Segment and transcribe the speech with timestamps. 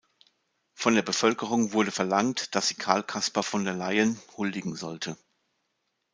[0.73, 5.15] Von der Bevölkerung wurde verlangt, dass sie Karl Kasper von der Leyen huldigen sollte.